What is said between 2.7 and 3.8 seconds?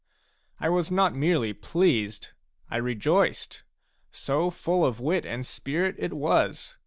I rejoiced.